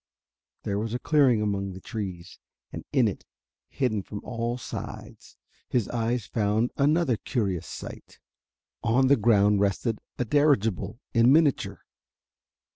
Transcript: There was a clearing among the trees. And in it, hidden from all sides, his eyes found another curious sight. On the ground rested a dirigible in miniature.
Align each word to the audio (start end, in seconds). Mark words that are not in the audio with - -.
There 0.63 0.79
was 0.79 0.95
a 0.95 0.99
clearing 0.99 1.43
among 1.43 1.73
the 1.73 1.79
trees. 1.79 2.39
And 2.73 2.83
in 2.91 3.07
it, 3.07 3.23
hidden 3.69 4.01
from 4.01 4.19
all 4.23 4.57
sides, 4.57 5.37
his 5.69 5.87
eyes 5.89 6.25
found 6.25 6.71
another 6.75 7.17
curious 7.17 7.67
sight. 7.67 8.17
On 8.83 9.09
the 9.09 9.15
ground 9.15 9.59
rested 9.59 9.99
a 10.17 10.25
dirigible 10.25 10.99
in 11.13 11.31
miniature. 11.31 11.85